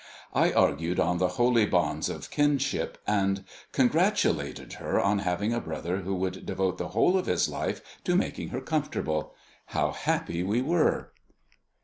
I 0.33 0.51
argued 0.51 0.99
on 0.99 1.19
the 1.19 1.27
holy 1.37 1.67
bonds 1.67 2.09
of 2.09 2.31
kinship, 2.31 2.97
and 3.05 3.43
congratulated 3.71 4.73
her 4.81 4.99
on 4.99 5.19
having 5.19 5.53
a 5.53 5.59
brother 5.61 5.97
who 5.97 6.15
would 6.15 6.43
devote 6.43 6.79
the 6.79 6.87
whole 6.87 7.19
of 7.19 7.27
his 7.27 7.47
life 7.47 7.81
to 8.05 8.15
making 8.15 8.47
her 8.49 8.61
comfortable. 8.61 9.35
How 9.67 9.91
happy 9.91 10.41
we 10.41 10.59
were! 10.59 11.11